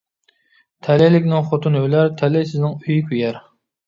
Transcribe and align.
تەلەيلىكنىڭ 0.87 1.45
خوتۇنى 1.49 1.81
ئۆلەر، 1.87 2.09
تەلەيسىزنىڭ 2.21 2.73
ئۆيى 2.87 2.97
كۆيەر. 3.11 3.39